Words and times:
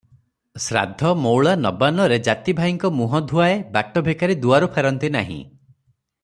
ଶ୍ରାଦ୍ଧ, 0.67 1.11
ମଉଳା, 1.25 1.51
ନବାନ୍ନରେ 1.65 2.17
ଜାତିଭାଇଙ୍କ 2.29 2.91
ମୁହଁ 3.01 3.21
ଧୁଆଏ, 3.33 3.61
ଭାଟ 3.77 4.05
ଭିକାରୀ 4.09 4.39
ଦୁଆରୁ 4.47 4.71
ଫେରନ୍ତି 4.79 5.13
ନାହିଁ। 5.19 5.41